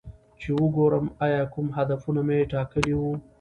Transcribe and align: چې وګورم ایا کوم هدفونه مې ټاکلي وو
چې 0.39 0.49
وګورم 0.61 1.05
ایا 1.25 1.41
کوم 1.53 1.67
هدفونه 1.77 2.21
مې 2.27 2.37
ټاکلي 2.51 2.93
وو 2.97 3.13